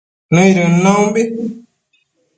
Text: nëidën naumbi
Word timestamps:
nëidën 0.33 0.73
naumbi 0.83 1.21